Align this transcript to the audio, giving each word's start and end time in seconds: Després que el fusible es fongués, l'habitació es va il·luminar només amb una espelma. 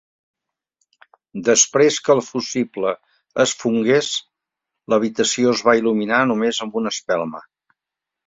Després 1.49 1.97
que 2.07 2.11
el 2.13 2.21
fusible 2.27 2.93
es 3.43 3.53
fongués, 3.65 4.09
l'habitació 4.93 5.53
es 5.57 5.61
va 5.69 5.77
il·luminar 5.83 6.23
només 6.33 6.63
amb 6.67 6.79
una 6.81 6.97
espelma. 6.97 7.43